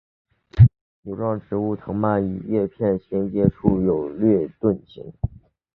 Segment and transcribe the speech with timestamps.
[1.03, 5.13] 茁壮植株的笼蔓与叶片的衔接处有时略呈盾形。